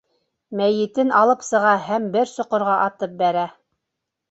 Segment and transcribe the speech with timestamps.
[0.61, 3.47] Мәйетен алып сыға һәм бер соҡорға атып бәрә.